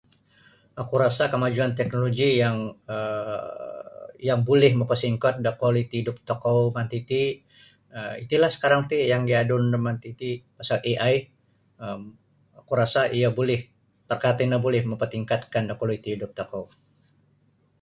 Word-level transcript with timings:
Oku 0.81 0.95
rasa 1.03 1.23
kamajuan 1.33 1.71
teknoloji 1.79 2.29
yang 2.43 2.57
um 2.73 3.41
yang 4.27 4.39
bulih 4.47 4.71
mokosingkot 4.79 5.35
da 5.45 5.51
kualiti 5.61 5.95
hidup 6.01 6.17
tokou 6.29 6.59
manti 6.75 6.99
ti 7.09 7.23
iti 8.23 8.35
lah 8.41 8.51
sekarang 8.55 8.81
ti 8.89 8.97
yang 9.11 9.21
diadun 9.29 9.63
daman 9.73 9.97
titi 10.03 10.31
pasal 10.57 10.79
AI 10.91 11.15
um 11.85 12.01
oku 12.59 12.73
rasa 12.81 13.01
iyo 13.17 13.29
bulih 13.37 13.61
maka 14.09 14.29
tino 14.37 14.57
bulih 14.65 14.81
mampartingkatkan 14.89 15.63
da 15.69 15.73
kualiti 15.79 16.09
hidup 16.17 16.31
tokou 16.39 16.65